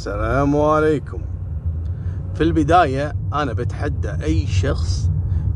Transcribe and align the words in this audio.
السلام 0.00 0.56
عليكم. 0.56 1.18
في 2.34 2.40
البداية 2.40 3.12
أنا 3.32 3.52
بتحدى 3.52 4.10
أي 4.10 4.46
شخص 4.46 5.10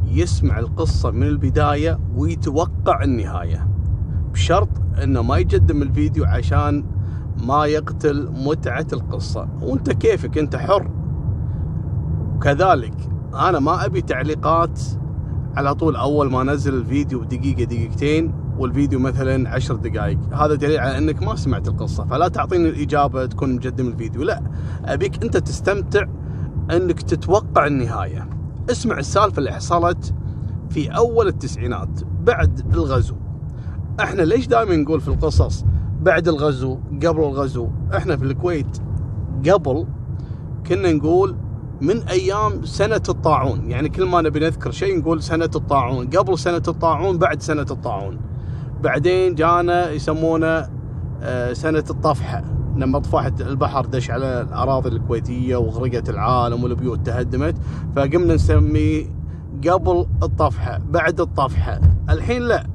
يسمع 0.06 0.58
القصة 0.58 1.10
من 1.10 1.22
البداية 1.22 1.98
ويتوقع 2.17 3.02
النهاية. 3.02 3.68
بشرط 4.33 4.68
أنه 5.02 5.22
ما 5.22 5.36
يقدم 5.36 5.83
الفيديو 5.83 6.25
عشان 6.25 6.84
ما 7.46 7.67
يقتل 7.67 8.30
متعة 8.32 8.86
القصة. 8.93 9.48
وأنت 9.62 9.91
كيفك؟ 9.91 10.39
أنت 10.39 10.57
حر. 10.57 10.91
كذلك 12.43 12.97
أنا 13.35 13.59
ما 13.59 13.85
أبي 13.85 14.03
تعليقات 14.03 14.81
على 15.57 15.75
طول 15.75 15.97
أول 15.97 16.31
ما 16.31 16.43
نزل 16.43 16.75
الفيديو 16.75 17.21
بدقيقة 17.21 17.65
دقيقتين. 17.65 18.44
والفيديو 18.59 18.98
مثلا 18.98 19.50
عشر 19.50 19.77
دقائق. 19.77 20.18
هذا 20.32 20.55
دليل 20.55 20.79
على 20.79 20.98
إنك 20.98 21.23
ما 21.23 21.37
سمعت 21.37 21.68
القصة 21.68 22.05
فلا 22.05 22.29
تعطيني 22.29 22.69
الإجابة 22.69 23.27
تكون 23.27 23.55
مقدم 23.57 23.88
الفيديو. 23.88 24.23
لا 24.23 24.43
أبيك 24.84 25.25
أنت 25.25 25.37
تستمتع 25.37 26.05
إنك 26.70 27.02
تتوقع 27.02 27.66
النهاية. 27.66 28.29
اسمع 28.70 28.98
السالفة 28.98 29.38
اللي 29.38 29.52
حصلت 29.52 30.15
في 30.70 30.88
أول 30.88 31.29
التسعينات 31.29 32.01
بعد 32.23 32.74
الغزو. 32.74 33.15
إحنا 34.01 34.23
ليش 34.23 34.46
دائما 34.46 34.77
نقول 34.77 35.01
في 35.01 35.09
القصص 35.09 35.65
بعد 36.02 36.29
الغزو 36.29 36.79
قبل 37.05 37.21
الغزو؟ 37.21 37.68
إحنا 37.96 38.16
في 38.16 38.24
الكويت 38.24 38.79
قبل 39.51 39.87
كنا 40.66 40.93
نقول 40.93 41.37
من 41.80 42.02
أيام 42.02 42.65
سنة 42.65 43.02
الطاعون. 43.09 43.71
يعني 43.71 43.88
كل 43.88 44.05
ما 44.05 44.23
نبي 44.23 44.41
نذكر 44.41 44.71
شيء 44.71 44.98
نقول 44.98 45.23
سنة 45.23 45.51
الطاعون 45.57 46.07
قبل 46.07 46.38
سنة 46.38 46.62
الطاعون 46.68 47.18
بعد 47.18 47.43
سنة 47.43 47.66
الطاعون. 47.71 48.18
بعدين 48.84 49.34
جانا 49.34 49.91
يسمونه 49.91 50.69
آه، 51.23 51.52
سنة 51.52 51.84
الطفحة 51.91 52.45
لما 52.77 52.98
طفحت 52.98 53.41
البحر 53.41 53.87
دش 53.87 54.10
على 54.10 54.41
الأراضي 54.41 54.88
الكويتية 54.88 55.57
وغرقت 55.57 56.10
العالم 56.10 56.65
والبيوت 56.65 57.07
تهدمت 57.07 57.55
فقمنا 57.97 58.35
نسميه 58.35 59.07
قبل 59.68 60.07
الطفحة 60.23 60.79
بعد 60.90 61.21
الطفحة 61.21 61.80
الحين 62.10 62.43
لا 62.43 62.66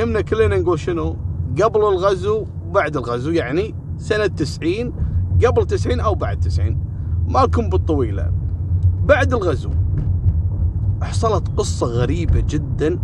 قمنا 0.00 0.20
كلنا 0.20 0.56
نقول 0.58 0.78
شنو؟ 0.78 1.16
قبل 1.62 1.80
الغزو 1.80 2.46
وبعد 2.68 2.96
الغزو 2.96 3.30
يعني 3.30 3.74
سنة 3.98 4.26
90 4.26 4.92
قبل 5.46 5.66
90 5.66 6.00
أو 6.00 6.14
بعد 6.14 6.40
90 6.40 6.78
مالكم 7.28 7.68
بالطويلة. 7.68 8.32
بعد 9.04 9.32
الغزو 9.32 9.70
حصلت 11.02 11.48
قصة 11.56 11.86
غريبة 11.86 12.44
جدا. 12.48 12.98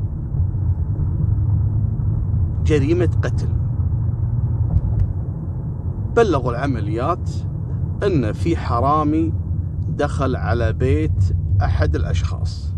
جريمة 2.70 3.10
قتل. 3.22 3.48
بلغوا 6.16 6.50
العمليات 6.50 7.30
إن 8.02 8.32
في 8.32 8.56
حرامي 8.56 9.32
دخل 9.88 10.36
على 10.36 10.72
بيت 10.72 11.36
أحد 11.62 11.96
الأشخاص. 11.96 12.74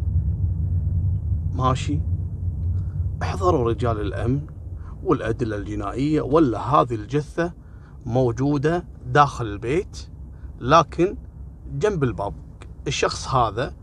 ماشي. 1.54 2.00
احضروا 3.22 3.68
رجال 3.68 4.00
الأمن 4.00 4.40
والأدلة 5.04 5.56
الجنائية 5.56 6.20
ولا 6.20 6.58
هذه 6.58 6.94
الجثة 6.94 7.52
موجودة 8.06 8.84
داخل 9.06 9.46
البيت 9.46 10.08
لكن 10.60 11.16
جنب 11.72 12.04
الباب. 12.04 12.34
الشخص 12.86 13.28
هذا 13.28 13.74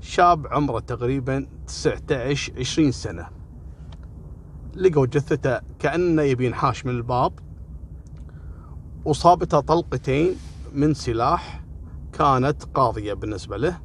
شاب 0.00 0.46
عمره 0.46 0.78
تقريبا 0.78 1.46
19 1.66 2.52
20 2.58 2.92
سنة. 2.92 3.35
لقوا 4.76 5.06
جثته 5.06 5.60
كأنه 5.78 6.22
يبي 6.22 6.46
ينحاش 6.46 6.86
من 6.86 6.92
الباب 6.92 7.32
وصابته 9.04 9.60
طلقتين 9.60 10.36
من 10.74 10.94
سلاح 10.94 11.64
كانت 12.12 12.64
قاضية 12.74 13.14
بالنسبة 13.14 13.56
له 13.56 13.78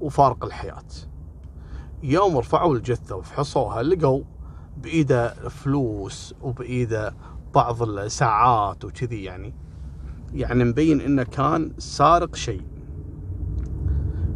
وفارق 0.00 0.44
الحياة. 0.44 0.84
يوم 2.02 2.38
رفعوا 2.38 2.76
الجثة 2.76 3.16
وفحصوها 3.16 3.82
لقوا 3.82 4.22
بإيده 4.76 5.34
فلوس 5.34 6.34
وبإيده 6.42 7.14
بعض 7.54 7.82
الساعات 7.82 8.84
وكذي 8.84 9.24
يعني. 9.24 9.54
يعني 10.34 10.64
مبين 10.64 11.00
إنه 11.00 11.22
كان 11.22 11.72
سارق 11.78 12.34
شيء. 12.34 12.62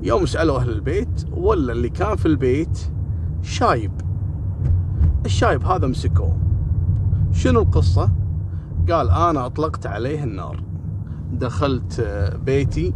يوم 0.02 0.26
سألوا 0.26 0.58
أهل 0.58 0.70
البيت 0.70 1.24
ولا 1.32 1.72
اللي 1.72 1.88
كان 1.88 2.16
في 2.16 2.26
البيت 2.26 2.78
شايب. 3.42 4.09
الشايب 5.24 5.64
هذا 5.64 5.86
مسكوه. 5.86 6.36
شنو 7.32 7.60
القصة؟ 7.60 8.10
قال 8.90 9.10
أنا 9.10 9.46
أطلقت 9.46 9.86
عليه 9.86 10.24
النار. 10.24 10.62
دخلت 11.32 12.00
بيتي 12.46 12.94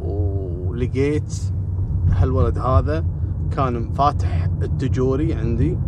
ولقيت 0.00 1.34
هالولد 2.10 2.58
هذا 2.58 3.04
كان 3.50 3.92
فاتح 3.92 4.48
التجوري 4.62 5.34
عندي. 5.34 5.78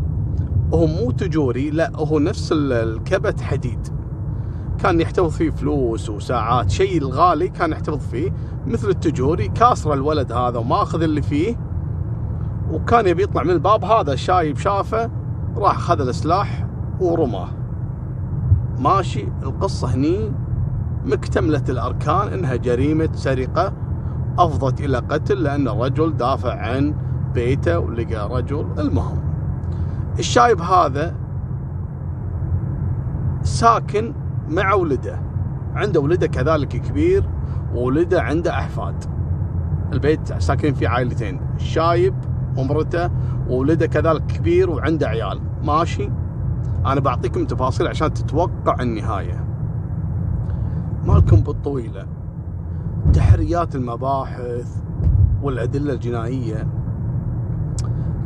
وهو 0.72 0.86
مو 0.86 1.10
تجوري 1.10 1.70
لا 1.70 1.92
هو 1.96 2.18
نفس 2.18 2.52
الكبت 2.52 3.40
حديد. 3.40 3.88
كان 4.78 5.00
يحتفظ 5.00 5.30
فيه 5.30 5.50
فلوس 5.50 6.10
وساعات 6.10 6.70
شيء 6.70 6.98
الغالي 6.98 7.48
كان 7.48 7.72
يحتفظ 7.72 8.08
فيه 8.08 8.32
مثل 8.66 8.88
التجوري 8.88 9.48
كاسر 9.48 9.92
الولد 9.92 10.32
هذا 10.32 10.58
وماخذ 10.58 11.02
اللي 11.02 11.22
فيه 11.22 11.56
وكان 12.76 13.06
يبي 13.06 13.22
يطلع 13.22 13.42
من 13.42 13.50
الباب 13.50 13.84
هذا 13.84 14.14
شايب 14.14 14.58
شافه 14.58 15.10
راح 15.56 15.78
خذ 15.78 16.00
السلاح 16.00 16.66
ورماه. 17.00 17.48
ماشي 18.78 19.28
القصة 19.42 19.94
هني 19.94 20.32
مكتملة 21.04 21.62
الأركان 21.68 22.28
إنها 22.28 22.56
جريمة 22.56 23.08
سرقة 23.12 23.72
أفضت 24.38 24.80
إلى 24.80 24.98
قتل 24.98 25.42
لأن 25.42 25.68
الرجل 25.68 26.16
دافع 26.16 26.54
عن 26.54 26.94
بيته 27.34 27.78
ولقى 27.78 28.28
رجل 28.36 28.66
المهم. 28.78 29.18
الشايب 30.18 30.60
هذا 30.60 31.14
ساكن 33.42 34.14
مع 34.48 34.74
ولده. 34.74 35.20
عنده 35.74 36.00
ولده 36.00 36.26
كذلك 36.26 36.68
كبير 36.68 37.24
وولده 37.74 38.22
عنده 38.22 38.50
أحفاد. 38.50 39.04
البيت 39.92 40.38
ساكن 40.38 40.74
فيه 40.74 40.88
عائلتين 40.88 41.40
الشايب 41.56 42.14
ومرته 42.56 43.10
وولده 43.48 43.86
كذلك 43.86 44.26
كبير 44.26 44.70
وعنده 44.70 45.08
عيال. 45.08 45.40
ماشي؟ 45.62 46.10
أنا 46.86 47.00
بعطيكم 47.00 47.44
تفاصيل 47.44 47.86
عشان 47.86 48.14
تتوقع 48.14 48.82
النهاية. 48.82 49.44
مالكم 51.04 51.36
بالطويلة. 51.36 52.06
تحريات 53.12 53.74
المباحث 53.74 54.82
والأدلة 55.42 55.92
الجنائية. 55.92 56.66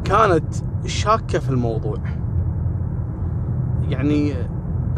كانت 0.05 0.55
شاكة 0.87 1.39
في 1.39 1.51
الموضوع. 1.51 1.99
يعني 3.89 4.35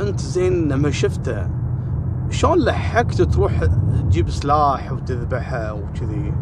أنت 0.00 0.20
زين 0.20 0.68
لما 0.68 0.90
شفته 0.90 1.48
شلون 2.30 2.58
لحقت 2.58 3.22
تروح 3.22 3.64
تجيب 4.08 4.30
سلاح 4.30 4.92
وتذبحه 4.92 5.72
وكذي؟ 5.72 6.34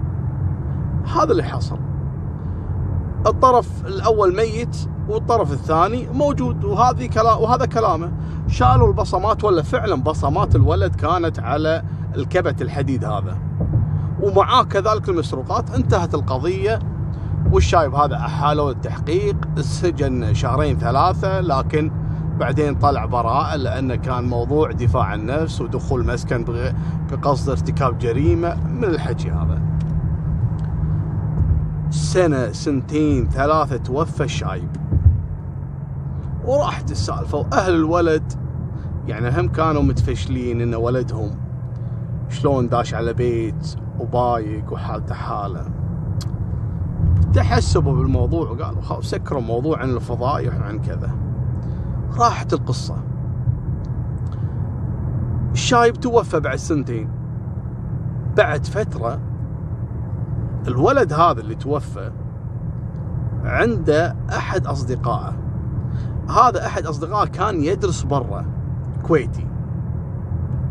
هذا 1.17 1.31
اللي 1.31 1.43
حصل. 1.43 1.79
الطرف 3.27 3.87
الأول 3.87 4.37
ميت 4.37 4.77
والطرف 5.09 5.53
الثاني 5.53 6.09
موجود 6.15 6.65
وهذه 6.65 7.07
كلا 7.07 7.35
وهذا 7.35 7.67
كلامه. 7.67 8.13
شالوا 8.49 8.89
البصمات 8.89 9.45
ولا 9.45 9.63
فعلا 9.63 9.95
بصمات 9.95 10.57
الولد 10.57 10.95
كانت 10.95 11.39
على 11.39 11.83
الكبت 12.17 12.63
الحديد 12.63 13.05
هذا. 13.05 13.39
ومعاه 14.21 14.63
كذلك 14.63 15.09
المسروقات. 15.09 15.71
انتهت 15.71 16.15
القضية. 16.15 16.79
والشايب 17.53 17.95
هذا؟ 17.95 18.17
احالوا 18.17 18.71
التحقيق. 18.71 19.37
السجن 19.59 20.35
شهرين 20.35 20.79
ثلاثة 20.79 21.41
لكن 21.41 21.91
بعدين 22.39 22.75
طلع 22.75 23.05
براءة 23.05 23.57
لأنه 23.57 23.95
كان 23.95 24.25
موضوع 24.25 24.73
دفاع 24.73 25.03
عن 25.03 25.21
النفس 25.21 25.61
ودخول 25.61 26.07
مسكن 26.07 26.45
بقصد 27.11 27.51
ارتكاب 27.51 27.99
جريمة. 27.99 28.55
من 28.69 28.85
الحكي 28.85 29.31
هذا؟ 29.31 29.61
سنة 31.91 32.53
سنتين 32.53 33.29
ثلاثة 33.29 33.77
توفى 33.77 34.25
الشايب. 34.25 34.69
وراحت 36.45 36.91
السالفة 36.91 37.39
وأهل 37.39 37.75
الولد. 37.75 38.33
يعني 39.07 39.41
هم 39.41 39.49
كانوا 39.49 39.83
متفشلين 39.83 40.61
إن 40.61 40.75
ولدهم 40.75 41.31
شلون 42.29 42.69
داش 42.69 42.95
على 42.95 43.13
بيت 43.13 43.77
وبايق 44.01 44.73
وحالته 44.73 45.15
حالة. 45.15 45.65
تحسبوا 47.33 47.97
بالموضوع 47.97 48.51
وقالوا 48.51 48.83
خلاص 48.83 49.11
سكروا 49.11 49.41
موضوع 49.41 49.79
عن 49.79 49.91
الفضايح 49.91 50.61
وعن 50.61 50.79
كذا. 50.79 51.11
راحت 52.19 52.53
القصة. 52.53 52.97
الشايب 55.53 55.95
توفى 56.01 56.41
بعد 56.41 56.57
سنتين. 56.57 57.09
بعد 58.37 58.67
فترة 58.67 59.19
الولد 60.69 61.13
هذا 61.13 61.41
اللي 61.41 61.55
توفى 61.55 62.11
عنده 63.45 64.17
أحد 64.31 64.67
أصدقائه. 64.67 65.37
هذا 66.29 66.67
أحد 66.67 66.87
أصدقائه 66.87 67.29
كان 67.29 67.65
يدرس 67.65 68.03
برا 68.03 68.47
كويتي. 69.03 69.47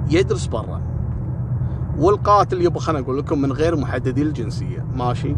يدرس 0.09 0.45
برا. 0.45 0.81
والقاتل 1.97 2.61
يبا 2.61 2.79
خليني 2.79 3.03
أقول 3.05 3.17
لكم 3.17 3.41
من 3.41 3.51
غير 3.51 3.75
محددي 3.75 4.21
الجنسية 4.21 4.85
ماشي. 4.95 5.35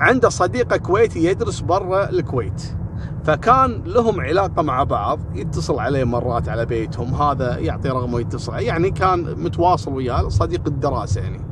عنده 0.00 0.28
صديقة 0.28 0.76
كويتي 0.76 1.24
يدرس 1.24 1.60
برا 1.60 2.10
الكويت. 2.10 2.76
فكان 3.24 3.82
لهم 3.86 4.20
علاقة 4.20 4.62
مع 4.62 4.84
بعض 4.84 5.18
يتصل 5.34 5.78
عليه 5.78 6.04
مرات 6.04 6.48
على 6.48 6.66
بيتهم 6.66 7.14
هذا 7.14 7.58
يعطي 7.58 7.88
رقمه 7.88 8.20
يتصل 8.20 8.54
يعني 8.54 8.90
كان 8.90 9.42
متواصل 9.44 9.92
وياه 9.92 10.28
صديق 10.28 10.62
الدراسة 10.66 11.20
يعني. 11.20 11.45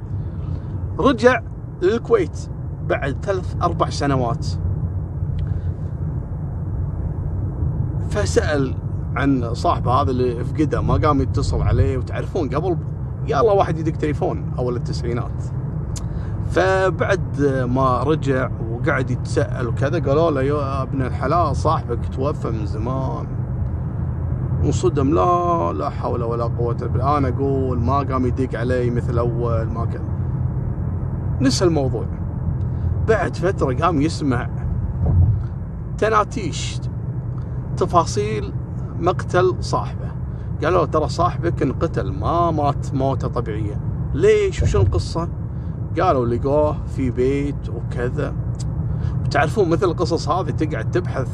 رجع 0.98 1.42
للكويت 1.82 2.48
بعد 2.88 3.16
ثلاث 3.22 3.56
أربع 3.62 3.90
سنوات. 3.90 4.46
فسأل 8.10 8.74
عن 9.16 9.54
صاحبه 9.54 9.92
هذا 9.92 10.10
اللي 10.10 10.44
فقده 10.44 10.80
ما 10.80 10.94
قام 10.94 11.20
يتصل 11.20 11.62
عليه 11.62 11.98
وتعرفون 11.98 12.48
قبل 12.48 12.76
يا 13.28 13.40
الله 13.40 13.52
واحد 13.52 13.78
يدق 13.78 13.92
تليفون 13.92 14.52
أول 14.58 14.76
التسعينات. 14.76 15.42
فبعد 16.46 17.42
ما 17.68 18.02
رجع 18.02 18.50
وقعد 18.70 19.10
يتساءل 19.10 19.68
وكذا 19.68 19.98
قالوا 19.98 20.30
له 20.30 20.42
يا 20.42 20.82
ابن 20.82 21.02
الحلال 21.02 21.56
صاحبك 21.56 22.08
توفى 22.08 22.50
من 22.50 22.66
زمان. 22.66 23.26
وصدم 24.64 25.14
لا 25.14 25.72
لا 25.72 25.90
حول 25.90 26.22
ولا 26.22 26.44
قوة 26.44 26.74
بالله. 26.74 27.18
أنا 27.18 27.28
أقول 27.28 27.80
ما 27.80 27.98
قام 27.98 28.26
يدق 28.26 28.58
علي 28.58 28.90
مثل 28.90 29.18
أول 29.18 29.66
ما 29.66 29.84
كان 29.84 30.13
نسى 31.40 31.64
الموضوع. 31.64 32.06
بعد 33.08 33.36
فترة 33.36 33.74
قام 33.74 34.00
يسمع 34.00 34.50
تناتيش 35.98 36.80
تفاصيل 37.76 38.52
مقتل 39.00 39.56
صاحبه. 39.60 40.14
قالوا 40.64 40.86
ترى 40.86 41.08
صاحبك 41.08 41.62
انقتل 41.62 42.12
ما 42.12 42.50
مات 42.50 42.94
موته 42.94 43.28
طبيعية. 43.28 43.80
ليش؟ 44.14 44.62
وشو 44.62 44.80
القصة؟ 44.80 45.28
قالوا 46.00 46.26
لقوه 46.26 46.76
في 46.86 47.10
بيت 47.10 47.68
وكذا. 47.68 48.34
وتعرفون 49.24 49.68
مثل 49.68 49.86
القصص 49.86 50.28
هذه 50.28 50.50
تقعد 50.50 50.90
تبحث 50.90 51.28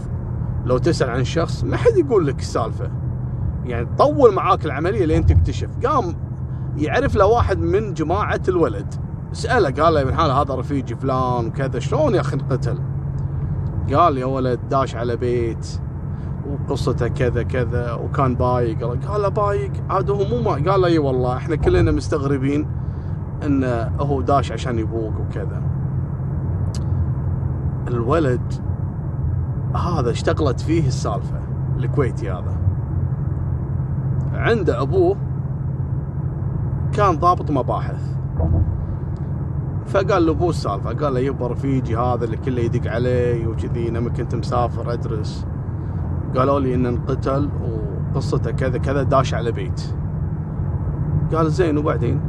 لو 0.64 0.78
تسأل 0.78 1.10
عن 1.10 1.24
شخص 1.24 1.64
ما 1.64 1.76
حد 1.76 1.96
يقول 1.96 2.26
لك 2.26 2.38
السالفة. 2.38 2.90
يعني 3.64 3.86
تطول 3.86 4.34
معاك 4.34 4.66
العملية 4.66 5.04
لين 5.04 5.26
تكتشف. 5.26 5.68
قام 5.86 6.14
يعرف 6.76 7.16
له 7.16 7.26
واحد 7.26 7.58
من 7.58 7.94
جماعة 7.94 8.40
الولد. 8.48 8.94
سأله 9.32 9.82
قال 9.82 9.94
له 9.94 10.02
ابن 10.02 10.14
حال 10.14 10.30
هذا 10.30 10.54
رفيجي 10.54 10.96
فلان 10.96 11.46
وكذا 11.46 11.78
شلون 11.78 12.14
يا 12.14 12.20
أخي 12.20 12.36
انقتل 12.36 12.78
قال 13.94 14.18
يا 14.18 14.24
ولد 14.24 14.60
داش 14.70 14.96
على 14.96 15.16
بيت 15.16 15.80
وقصته 16.50 17.08
كذا 17.08 17.42
كذا 17.42 17.92
وكان 17.92 18.34
بايق. 18.34 18.84
قال 18.84 19.22
له 19.22 19.28
بايق؟ 19.28 19.72
عاد 19.90 20.10
هو 20.10 20.24
مو 20.24 20.40
ما 20.42 20.70
قال 20.70 20.80
له 20.80 20.86
إي 20.86 20.98
والله 20.98 21.36
إحنا 21.36 21.56
كلنا 21.56 21.92
مستغربين 21.92 22.66
انه 23.46 23.90
هو 24.00 24.20
داش 24.20 24.52
عشان 24.52 24.78
يبوق 24.78 25.12
وكذا. 25.20 25.62
الولد 27.88 28.52
هذا 29.74 30.10
اشتغلت 30.10 30.60
فيه 30.60 30.86
السالفة 30.86 31.40
الكويتي 31.76 32.30
هذا. 32.30 32.56
عنده 34.34 34.82
أبوه 34.82 35.16
كان 36.92 37.18
ضابط 37.18 37.50
مباحث. 37.50 38.16
فقال 39.90 40.26
له 40.26 40.32
ابوه 40.32 40.50
السالفة. 40.50 40.92
قال 40.92 41.14
له 41.14 41.20
يبا 41.20 41.46
رفيجي 41.46 41.96
هذا 41.96 42.24
اللي 42.24 42.36
كله 42.36 42.62
يدق 42.62 42.90
علي 42.90 43.46
وكذي 43.46 43.90
لما 43.90 44.10
كنت 44.10 44.34
مسافر 44.34 44.92
أدرس. 44.92 45.46
قالوا 46.36 46.60
لي 46.60 46.74
انه 46.74 46.88
انقتل 46.88 47.48
وقصته 48.14 48.50
كذا 48.50 48.78
كذا 48.78 49.02
داش 49.02 49.34
على 49.34 49.52
بيت. 49.52 49.94
قال 51.34 51.50
زين 51.50 51.78
وبعدين؟ 51.78 52.20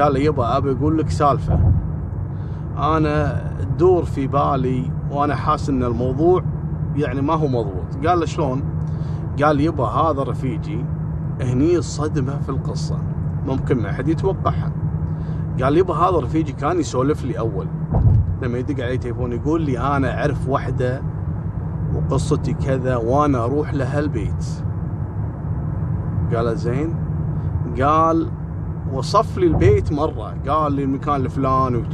قال 0.00 0.12
لي 0.12 0.24
يبا 0.24 0.56
أبي 0.56 0.72
أقول 0.72 0.98
لك 0.98 1.10
سالفة. 1.10 1.72
أنا 2.78 3.44
تدور 3.60 4.04
في 4.04 4.26
بالي 4.26 4.90
وأنا 5.10 5.34
حاسس 5.34 5.68
إن 5.68 5.82
الموضوع 5.84 6.42
يعني 6.96 7.20
ما 7.22 7.34
هو 7.34 7.46
مضبوط. 7.46 8.06
قال 8.06 8.20
له 8.20 8.26
شلون؟ 8.26 8.62
قال 9.42 9.60
يبا 9.60 9.84
هذا 9.84 10.22
رفيجي 10.22 10.84
هني 11.40 11.76
الصدمه 11.76 12.40
في 12.40 12.48
القصة. 12.48 12.98
ممكن 13.46 13.82
ما 13.82 13.92
حد 13.92 14.08
يتوقعها. 14.08 14.72
قال 15.62 15.76
يبا 15.78 15.94
هذا 15.94 16.18
رفيجي 16.18 16.52
كان 16.52 16.80
يسولف 16.80 17.24
لي 17.24 17.38
أول. 17.38 17.66
لما 18.42 18.58
يدق 18.58 18.84
علي 18.84 18.98
تليفون 18.98 19.32
يقول 19.32 19.62
لي 19.62 19.78
أنا 19.78 20.18
أعرف 20.18 20.48
وحدة 20.48 21.02
وقصتي 21.94 22.52
كذا 22.52 22.96
وأنا 22.96 23.44
أروح 23.44 23.74
لها 23.74 23.98
البيت. 23.98 24.44
قال 26.34 26.56
زين. 26.56 26.94
قال 27.80 28.28
وصف 28.92 29.38
لي 29.38 29.46
البيت 29.46 29.92
مرة. 29.92 30.34
قال 30.48 30.72
لي 30.72 30.84
المكان 30.84 31.24
الفلاني 31.24 31.84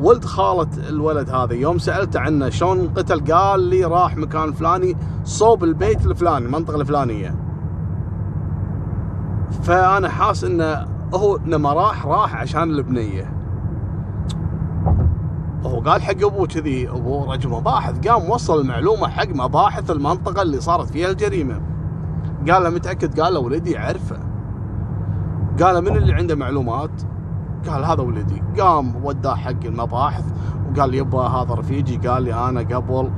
ولد 0.00 0.24
خالة 0.24 0.68
الولد 0.88 1.30
هذا. 1.30 1.54
يوم 1.54 1.78
سالته 1.78 2.20
عنه 2.20 2.48
شلون 2.48 2.88
قتل؟ 2.88 3.32
قال 3.32 3.60
لي 3.60 3.84
راح 3.84 4.16
مكان 4.16 4.52
فلاني 4.52 4.96
صوب 5.24 5.64
البيت 5.64 6.06
الفلاني 6.06 6.46
المنطقة 6.46 6.80
الفلانية. 6.80 7.34
فأنا 9.62 10.08
حاس 10.08 10.44
إنه 10.44 10.95
هو 11.14 11.38
لما 11.46 11.72
راح 11.72 12.06
راح 12.06 12.36
عشان 12.36 12.62
البنية. 12.62 13.32
هو 15.64 15.80
قال 15.80 16.02
حق 16.02 16.24
أبوه 16.24 16.46
كذي 16.46 16.88
أبوه 16.88 17.32
رجل 17.32 17.50
مباحث 17.50 18.08
قام 18.08 18.30
وصل 18.30 18.60
المعلومة 18.60 19.08
حق 19.08 19.28
مباحث 19.28 19.90
المنطقة 19.90 20.42
اللي 20.42 20.60
صارت 20.60 20.90
فيها 20.90 21.10
الجريمة. 21.10 21.60
قال 22.50 22.62
له 22.62 22.70
متأكد؟ 22.70 23.20
قال 23.20 23.34
له 23.34 23.40
ولدي 23.40 23.70
يعرفه. 23.70 24.18
قال 25.62 25.74
له 25.74 25.80
من 25.80 25.96
اللي 25.96 26.12
عنده 26.12 26.34
معلومات؟ 26.34 27.02
قال 27.68 27.84
هذا 27.84 28.02
ولدي. 28.02 28.42
قام 28.60 29.04
وداه 29.04 29.34
حق 29.34 29.64
المباحث 29.64 30.24
وقال 30.70 30.94
يبا 30.94 31.20
هذا 31.20 31.54
رفيجي 31.54 32.08
قال 32.08 32.22
لي 32.22 32.34
أنا 32.34 32.60
قبل 32.60 33.10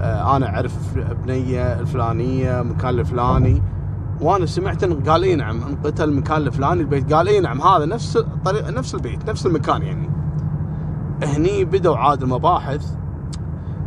آه، 0.00 0.36
أنا 0.36 0.48
أعرف 0.48 0.98
بنية 1.24 1.80
الفلانية 1.80 2.62
مكان 2.62 2.98
الفلاني. 2.98 3.62
وأنا 4.20 4.46
سمعت 4.46 4.84
انه 4.84 5.10
قال 5.10 5.22
إي 5.22 5.36
نعم 5.36 5.62
انقتل 5.62 6.04
المكان 6.04 6.36
الفلاني 6.36 6.80
البيت. 6.80 7.12
قال 7.12 7.28
إي 7.28 7.40
نعم 7.40 7.62
هذا 7.62 7.84
نفس 7.84 8.16
الطريق 8.16 8.68
نفس 8.68 8.94
البيت 8.94 9.30
نفس 9.30 9.46
المكان 9.46 9.82
يعني. 9.82 10.10
هني 11.22 11.64
بدوا 11.64 11.96
عاد 11.96 12.22
المباحث 12.22 12.96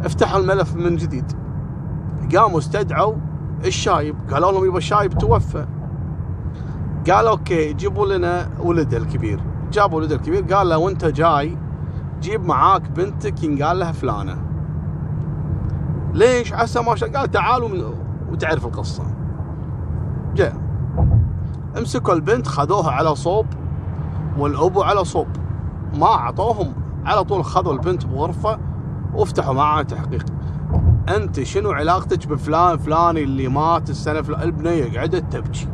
افتحوا 0.03 0.39
الملف 0.39 0.75
من 0.75 0.95
جديد. 0.95 1.31
قاموا 2.35 2.59
استدعوا 2.59 3.15
الشايب 3.65 4.15
قالوا 4.31 4.51
لهم 4.51 4.65
يبا 4.65 4.77
الشايب 4.77 5.13
توفى. 5.13 5.67
قال 7.11 7.27
أوكي 7.27 7.73
جيبوا 7.73 8.17
لنا 8.17 8.49
ولده 8.59 8.97
الكبير. 8.97 9.39
جابوا 9.71 9.97
ولده 9.97 10.15
الكبير 10.15 10.53
قال 10.53 10.69
له 10.69 10.77
وأنت 10.77 11.05
جاي 11.05 11.57
جيب 12.21 12.45
معاك 12.45 12.91
بنتك 12.91 13.43
ينقال 13.43 13.79
لها 13.79 13.91
فلانة. 13.91 14.37
ليش؟ 16.13 16.53
عسى 16.53 16.81
ما 16.81 16.95
شاء 16.95 17.09
قال 17.09 17.31
تعالوا 17.31 17.69
من 17.69 17.83
وتعرف 18.31 18.65
القصة. 18.65 19.08
جاء 20.35 20.53
امسكوا 21.77 22.13
البنت 22.13 22.47
خذوها 22.47 22.91
على 22.91 23.15
صوب 23.15 23.45
والأبو 24.37 24.81
على 24.81 25.05
صوب. 25.05 25.27
ما 25.95 26.07
أعطوهم 26.07 26.73
على 27.05 27.23
طول 27.23 27.45
خذوا 27.45 27.73
البنت 27.73 28.05
بغرفة 28.05 28.59
وافتحوا 29.13 29.53
معاه 29.53 29.81
تحقيق. 29.81 30.25
أنت 31.15 31.43
شنو 31.43 31.71
علاقتك 31.71 32.27
بفلان 32.27 32.77
فلاني 32.77 33.23
اللي 33.23 33.47
مات 33.47 33.89
السنة 33.89 34.21
فلان 34.21 34.41
البنية 34.41 34.99
قعدت 34.99 35.33
تبكي. 35.33 35.67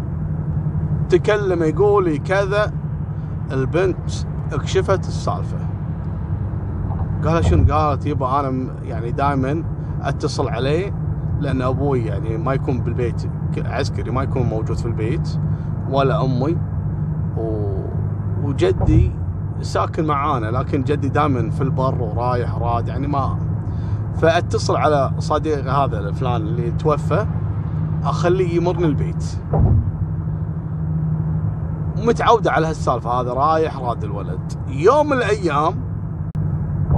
تكلم 1.10 1.64
يقول 1.64 2.18
كذا 2.18 2.72
البنت 3.52 4.12
اكشفت 4.54 5.00
السالفة. 5.00 5.58
قال 7.26 7.46
شنو؟ 7.46 7.74
قالت 7.74 8.06
يبا 8.06 8.40
أنا 8.40 8.76
يعني 8.84 9.12
دائما 9.12 9.64
أتصل 10.02 10.48
عليه 10.48 10.94
لأن 11.40 11.62
أبوي 11.62 12.06
يعني 12.06 12.38
ما 12.38 12.54
يكون 12.54 12.80
بالبيت. 12.80 13.30
عسكري 13.60 14.12
ما 14.12 14.24
يكون 14.24 14.44
موجود 14.44 14.78
في 14.78 14.86
البيت 14.86 15.40
ولا 15.90 16.26
أمي 16.26 16.58
و... 17.38 17.76
وجدي 18.44 19.12
ساكن 19.62 20.06
معانا 20.06 20.46
لكن 20.46 20.84
جدي 20.84 21.10
دائما 21.10 21.50
في 21.50 21.62
البر 21.62 22.02
ورايح 22.02 22.56
راد 22.56 22.88
يعني 22.88 23.08
ما 23.08 23.38
فأتصل 24.16 24.76
على 24.76 25.12
صديق 25.20 25.74
هذا 25.74 26.00
الفلان 26.00 26.42
اللي 26.42 26.72
توفى 26.72 27.26
أخليه 28.04 28.56
يمرني 28.56 28.86
البيت. 28.86 29.26
متعودة 31.98 32.52
على 32.52 32.68
هالسالفة 32.68 33.10
هذا 33.10 33.34
رايح 33.34 33.78
راد 33.80 34.04
الولد. 34.04 34.54
يوم 34.68 35.14
الأيام 35.14 35.74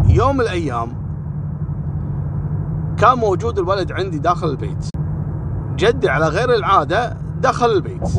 يوم 0.10 0.42
الأيام 0.42 0.90
كان 2.98 3.18
موجود 3.18 3.60
الولد 3.60 3.92
عندي 3.92 4.20
داخل 4.20 4.50
البيت. 4.50 4.97
جدي 5.78 6.10
على 6.10 6.28
غير 6.28 6.56
العادة 6.56 7.18
دخل 7.42 7.66
البيت. 7.66 8.10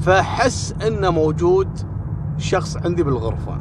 فحس 0.00 0.74
إنه 0.86 1.10
موجود 1.10 1.68
شخص 2.38 2.76
عندي 2.76 3.02
بالغرفة. 3.02 3.58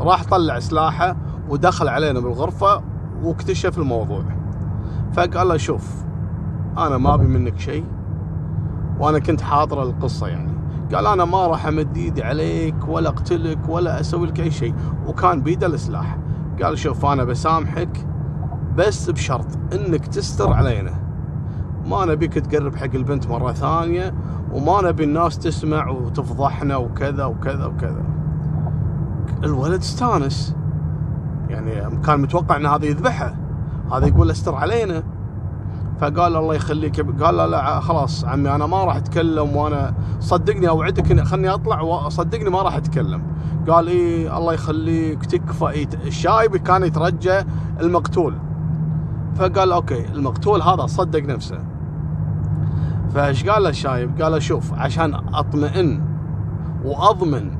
راح 0.00 0.24
طلع 0.24 0.58
سلاحه 0.58 1.16
ودخل 1.48 1.88
علينا 1.88 2.20
بالغرفة 2.20 2.82
واكتشف 3.22 3.78
الموضوع. 3.78 4.24
فقال 5.12 5.48
له 5.48 5.56
شوف 5.56 6.04
أنا 6.78 6.98
ما 6.98 7.14
أبي 7.14 7.26
منك 7.26 7.58
شيء 7.58 7.84
وأنا 9.00 9.18
كنت 9.18 9.40
حاضر 9.40 9.82
القصة 9.82 10.26
يعني. 10.26 10.52
قال 10.94 11.06
أنا 11.06 11.24
ما 11.24 11.46
راح 11.46 11.66
أمد 11.66 11.96
إيدي 11.96 12.22
عليك 12.22 12.88
ولا 12.88 13.08
أقتلك 13.08 13.58
ولا 13.68 14.00
أسوي 14.00 14.26
لك 14.26 14.40
أي 14.40 14.50
شيء. 14.50 14.74
وكان 15.06 15.40
بيده 15.40 15.66
السلاح. 15.66 16.18
قال 16.62 16.78
شوف 16.78 17.06
أنا 17.06 17.24
بسامحك 17.24 18.06
بس 18.76 19.10
بشرط 19.10 19.46
إنك 19.72 20.06
تستر 20.06 20.52
علينا. 20.52 21.01
ما 21.86 22.04
نبيك 22.04 22.34
تقرب 22.34 22.76
حق 22.76 22.94
البنت 22.94 23.28
مرة 23.28 23.52
ثانية 23.52 24.14
وما 24.52 24.82
نبي 24.82 25.04
الناس 25.04 25.38
تسمع 25.38 25.88
وتفضحنا 25.88 26.76
وكذا 26.76 27.24
وكذا 27.24 27.66
وكذا. 27.66 28.04
الولد 29.44 29.80
استانس. 29.80 30.56
يعني 31.48 32.00
كان 32.00 32.20
متوقع 32.20 32.56
إن 32.56 32.66
هذا 32.66 32.86
يذبحه. 32.86 33.34
هذا 33.92 34.06
يقول 34.06 34.30
استر 34.30 34.54
علينا. 34.54 35.02
فقال 36.00 36.36
الله 36.36 36.54
يخليك 36.54 37.22
قال 37.22 37.36
لا, 37.36 37.46
لا 37.46 37.80
خلاص 37.80 38.24
عمي 38.24 38.54
أنا 38.54 38.66
ما 38.66 38.84
راح 38.84 38.96
أتكلم 38.96 39.56
وأنا 39.56 39.94
صدقني 40.20 40.68
أوعدك 40.68 41.22
خلني 41.22 41.48
أطلع 41.48 41.80
وصدقني 41.80 42.50
ما 42.50 42.62
راح 42.62 42.76
أتكلم. 42.76 43.22
قال 43.68 43.88
إيه 43.88 44.38
الله 44.38 44.52
يخليك 44.52 45.26
تكفى. 45.26 45.86
الشايب 46.06 46.56
كان 46.56 46.82
يترجى 46.82 47.40
المقتول. 47.80 48.34
فقال 49.34 49.72
أوكي 49.72 50.06
المقتول 50.06 50.62
هذا 50.62 50.86
صدق 50.86 51.22
نفسه. 51.22 51.58
فايش 53.14 53.48
قال 53.48 53.62
له 53.62 53.68
الشايب؟ 53.68 54.22
قال 54.22 54.32
له 54.32 54.38
شوف 54.38 54.74
عشان 54.74 55.14
أطمئن 55.14 56.02
وأضمن 56.84 57.50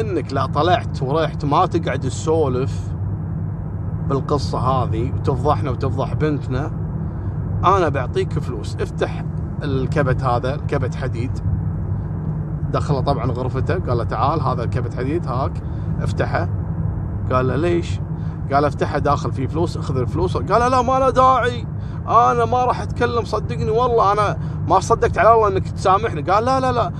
إنك 0.00 0.32
لا 0.32 0.46
طلعت 0.46 1.02
ورحت 1.02 1.44
ما 1.44 1.66
تقعد 1.66 2.00
تسولف 2.00 2.92
بالقصة 4.08 4.58
هذه 4.58 5.12
وتفضحنا 5.12 5.70
وتفضح 5.70 6.14
بنتنا 6.14 6.70
أنا 7.64 7.88
بعطيك 7.88 8.38
فلوس. 8.38 8.76
افتح 8.80 9.24
الكبت 9.62 10.22
هذا 10.22 10.54
الكبت 10.54 10.94
حديد. 10.94 11.38
دخله 12.72 13.00
طبعا 13.00 13.26
غرفته 13.26 13.74
قال 13.74 13.98
له 13.98 14.04
تعال 14.04 14.40
هذا 14.40 14.64
الكبت 14.64 14.94
حديد 14.94 15.26
هاك 15.26 15.52
افتحه. 16.00 16.48
قال 17.32 17.48
له 17.48 17.56
ليش؟ 17.56 18.00
قال 18.52 18.64
افتحه 18.64 18.98
داخل 18.98 19.32
فيه 19.32 19.46
فلوس 19.46 19.76
اخذ 19.76 19.96
الفلوس. 19.96 20.36
قال 20.36 20.70
لا 20.70 20.82
ما 20.82 20.98
له 20.98 21.10
داعي. 21.10 21.66
أنا 22.08 22.44
ما 22.44 22.64
راح 22.64 22.80
أتكلم 22.80 23.24
صدقني 23.24 23.70
والله 23.70 24.12
أنا 24.12 24.38
ما 24.68 24.80
صدقت 24.80 25.18
على 25.18 25.34
الله 25.34 25.48
إنك 25.48 25.68
تسامحني. 25.68 26.22
قال 26.22 26.44
لا 26.44 26.60
لا 26.60 26.72
لا 26.72 26.92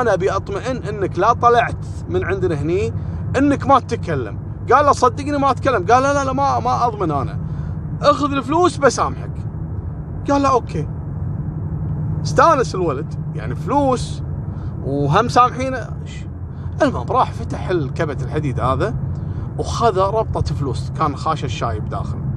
أنا 0.00 0.14
أبي 0.14 0.30
أطمئن 0.30 0.76
إنك 0.76 1.18
لا 1.18 1.32
طلعت 1.32 1.86
من 2.08 2.24
عندنا 2.24 2.54
هني 2.54 2.92
إنك 3.36 3.66
ما 3.66 3.80
تتكلم. 3.80 4.38
قال 4.72 4.86
له 4.86 4.92
صدقني 4.92 5.38
ما 5.38 5.50
أتكلم. 5.50 5.86
قال 5.86 6.02
لا 6.02 6.12
لا 6.14 6.24
لا 6.24 6.32
ما 6.32 6.58
ما 6.58 6.86
أضمن 6.86 7.10
أنا. 7.10 7.38
أخذ 8.02 8.32
الفلوس 8.32 8.76
بسامحك. 8.76 9.32
قال 10.30 10.42
له 10.42 10.48
أوكي. 10.48 10.88
استانس 12.22 12.74
الولد 12.74 13.14
يعني 13.34 13.54
فلوس 13.54 14.22
وهم 14.84 15.28
سامحينه 15.28 15.90
المهم 16.82 17.06
راح 17.10 17.32
فتح 17.32 17.68
الكبت 17.68 18.22
الحديد 18.22 18.60
هذا 18.60 18.94
وخذ 19.58 19.98
ربطة 19.98 20.54
فلوس 20.54 20.90
كان 20.98 21.16
خاش 21.16 21.44
الشايب 21.44 21.88
داخل. 21.88 22.27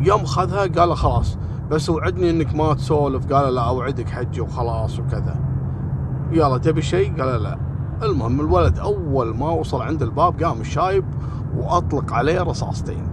يوم 0.00 0.24
خذها 0.24 0.66
قال 0.66 0.96
خلاص 0.96 1.38
بس 1.70 1.90
وعدني 1.90 2.30
إنك 2.30 2.54
ما 2.54 2.74
تسولف. 2.74 3.32
قال 3.32 3.54
لا 3.54 3.68
أوعدك 3.68 4.08
حجي 4.08 4.40
وخلاص 4.40 4.98
وكذا. 4.98 5.36
يلا 6.32 6.58
تبي 6.58 6.82
شيء؟ 6.82 7.22
قال 7.22 7.42
لا. 7.42 7.58
المهم 8.02 8.40
الولد 8.40 8.78
أول 8.78 9.36
ما 9.36 9.50
وصل 9.50 9.82
عند 9.82 10.02
الباب 10.02 10.42
قام 10.42 10.60
الشايب 10.60 11.04
وأطلق 11.56 12.12
عليه 12.12 12.42
رصاصتين. 12.42 13.08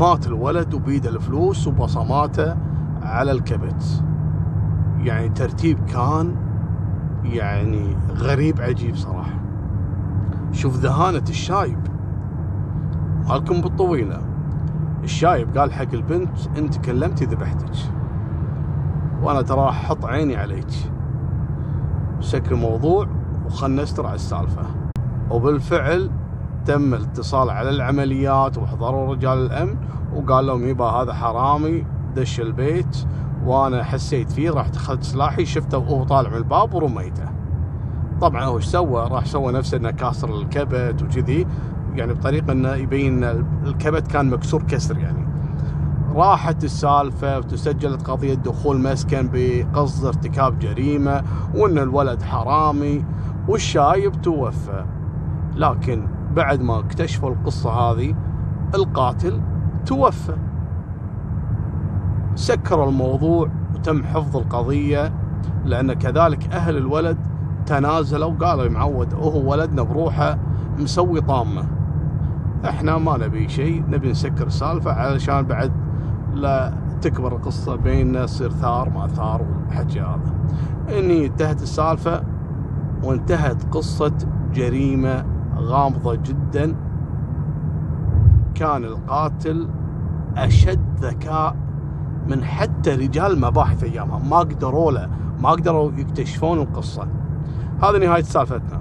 مات 0.00 0.26
الولد 0.26 0.74
وبيده 0.74 1.10
الفلوس 1.10 1.66
وبصماته 1.66 2.56
على 3.02 3.32
الكبت. 3.32 4.04
يعني 4.98 5.28
ترتيب 5.28 5.84
كان 5.84 6.36
يعني 7.24 7.96
غريب 8.16 8.60
عجيب 8.60 8.96
صراحة. 8.96 9.40
شوف 10.52 10.76
ذهانة 10.76 11.24
الشايب. 11.28 11.78
مالكم 13.28 13.60
بالطويلة. 13.60 14.20
الشايب 15.04 15.58
قال 15.58 15.72
حق 15.72 15.92
البنت 15.92 16.38
انت 16.58 16.76
كلمتي 16.76 17.24
ذبحتك 17.24 17.72
وأنا 19.22 19.42
ترى 19.42 19.68
أحط 19.68 20.04
عيني 20.04 20.36
عليك. 20.36 20.70
سكر 22.20 22.52
الموضوع 22.52 23.06
وخلنا 23.46 23.82
نستر 23.82 24.06
على 24.06 24.14
السالفة. 24.14 24.62
وبالفعل 25.30 26.10
تم 26.64 26.94
الاتصال 26.94 27.50
على 27.50 27.70
العمليات 27.70 28.58
وحضروا 28.58 29.14
رجال 29.14 29.38
الأمن 29.38 29.76
وقال 30.14 30.46
لهم 30.46 30.68
يبا 30.68 30.84
هذا 30.84 31.12
حرامي 31.12 31.86
دش 32.16 32.40
البيت. 32.40 33.06
وأنا 33.44 33.84
حسيت 33.84 34.32
فيه 34.32 34.50
رحت 34.50 34.76
اخذت 34.76 35.02
سلاحي 35.02 35.44
شفته 35.44 35.78
وهو 35.78 36.04
طالع 36.04 36.30
من 36.30 36.36
الباب 36.36 36.74
ورميته. 36.74 37.28
طبعا 38.20 38.44
هو 38.44 38.56
إيش 38.56 38.64
سوى؟ 38.64 39.08
راح 39.10 39.26
سوى 39.26 39.52
نفسه 39.52 39.76
إنه 39.76 39.90
كاسر 39.90 40.34
الكبت 40.34 41.02
وكذي. 41.02 41.46
يعني 41.94 42.14
بطريقة 42.14 42.52
إنه 42.52 42.74
يبين 42.74 43.24
الكبت 43.66 44.06
كان 44.06 44.30
مكسور 44.30 44.62
كسر 44.62 44.98
يعني. 44.98 45.24
راحت 46.14 46.64
السالفة 46.64 47.38
وتسجلت 47.38 48.02
قضية 48.02 48.34
دخول 48.34 48.80
مسكن 48.80 49.30
بقصد 49.32 50.06
ارتكاب 50.06 50.58
جريمة 50.58 51.22
وإن 51.54 51.78
الولد 51.78 52.22
حرامي 52.22 53.04
والشايب 53.48 54.22
توفى. 54.22 54.84
لكن 55.56 56.06
بعد 56.36 56.60
ما 56.60 56.78
اكتشفوا 56.78 57.30
القصة 57.30 57.70
هذه 57.70 58.14
القاتل 58.74 59.40
توفى. 59.86 60.36
سكروا 62.34 62.88
الموضوع 62.88 63.50
وتم 63.74 64.04
حفظ 64.04 64.36
القضية 64.36 65.12
لأن 65.64 65.92
كذلك 65.92 66.52
أهل 66.52 66.76
الولد 66.76 67.18
تنازلوا 67.66 68.32
وقالوا 68.32 68.68
معود 68.68 69.14
وهو 69.14 69.50
ولدنا 69.50 69.82
بروحه 69.82 70.38
مسوي 70.78 71.20
طامة. 71.20 71.73
إحنا 72.64 72.98
ما 72.98 73.16
نبي 73.16 73.48
شيء 73.48 73.84
نبي 73.88 74.10
نسكر 74.10 74.46
السالفة 74.46 74.92
علشان 74.92 75.42
بعد 75.42 75.72
لا 76.34 76.72
تكبر 77.02 77.36
القصة 77.36 77.76
بيننا 77.76 78.22
يصير 78.22 78.50
ثار 78.50 78.90
ما 78.90 79.06
ثار 79.06 79.42
والحكي 79.42 80.00
هذا. 80.00 80.34
إني 80.88 81.26
انتهت 81.26 81.62
السالفة 81.62 82.22
وانتهت 83.02 83.74
قصة 83.74 84.12
جريمة 84.54 85.24
غامضة 85.56 86.14
جدا. 86.14 86.76
كان 88.54 88.84
القاتل 88.84 89.68
أشد 90.36 90.98
ذكاء 91.00 91.56
من 92.28 92.44
حتى 92.44 92.94
رجال 92.94 93.40
مباحث 93.40 93.84
أيامها. 93.84 94.18
ما 94.18 94.38
قدروا 94.38 94.92
له 94.92 95.08
ما 95.40 95.50
قدروا 95.50 95.92
يكتشفون 95.96 96.58
القصة. 96.58 97.08
هذه 97.82 97.98
نهاية 97.98 98.22
سالفتنا. 98.22 98.80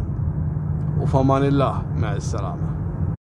وفمان 1.02 1.44
الله 1.44 1.82
مع 1.98 2.14
السلامة. 2.14 2.73